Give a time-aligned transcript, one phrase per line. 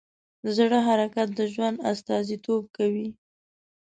[0.43, 3.09] د زړه حرکت د ژوند استازیتوب کوي.